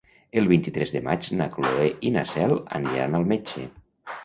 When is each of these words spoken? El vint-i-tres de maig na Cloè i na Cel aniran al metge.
El 0.39 0.47
vint-i-tres 0.51 0.93
de 0.95 1.01
maig 1.07 1.27
na 1.41 1.47
Cloè 1.59 1.85
i 2.11 2.13
na 2.17 2.25
Cel 2.33 2.57
aniran 2.83 3.21
al 3.21 3.31
metge. 3.35 3.71